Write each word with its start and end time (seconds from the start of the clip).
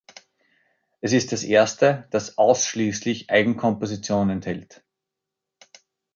Es 0.99 1.13
ist 1.13 1.31
das 1.31 1.43
erste, 1.43 2.07
das 2.09 2.39
ausschließlich 2.39 3.29
Eigenkompositionen 3.29 4.37
enthält. 4.37 4.83